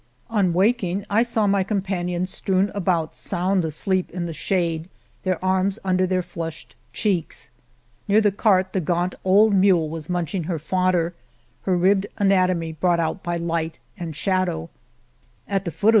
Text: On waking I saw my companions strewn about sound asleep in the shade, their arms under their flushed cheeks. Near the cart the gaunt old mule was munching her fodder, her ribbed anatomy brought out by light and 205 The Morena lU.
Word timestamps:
On 0.31 0.51
waking 0.51 1.05
I 1.11 1.21
saw 1.21 1.45
my 1.45 1.61
companions 1.63 2.31
strewn 2.31 2.71
about 2.73 3.13
sound 3.13 3.63
asleep 3.63 4.09
in 4.09 4.25
the 4.25 4.33
shade, 4.33 4.89
their 5.21 5.37
arms 5.45 5.77
under 5.83 6.07
their 6.07 6.23
flushed 6.23 6.75
cheeks. 6.91 7.51
Near 8.07 8.19
the 8.19 8.31
cart 8.31 8.73
the 8.73 8.81
gaunt 8.81 9.13
old 9.23 9.53
mule 9.53 9.89
was 9.89 10.09
munching 10.09 10.45
her 10.45 10.57
fodder, 10.57 11.13
her 11.65 11.77
ribbed 11.77 12.07
anatomy 12.17 12.71
brought 12.71 12.99
out 12.99 13.21
by 13.21 13.37
light 13.37 13.77
and 13.95 14.15
205 14.15 15.63
The 15.63 15.71
Morena 15.71 15.75
lU. 15.83 15.89